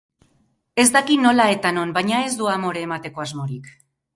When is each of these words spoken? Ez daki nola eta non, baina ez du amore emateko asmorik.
Ez 0.83 0.85
daki 0.95 1.17
nola 1.25 1.45
eta 1.57 1.73
non, 1.77 1.91
baina 1.99 2.25
ez 2.31 2.35
du 2.43 2.51
amore 2.55 2.85
emateko 2.89 3.25
asmorik. 3.27 3.71